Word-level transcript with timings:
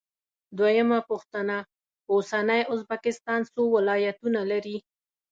دویمه 0.57 0.99
پوښتنه: 1.09 1.57
اوسنی 2.13 2.61
ازبکستان 2.73 3.41
څو 3.53 3.61
ولایتونه 3.75 4.41
لري؟ 4.51 4.77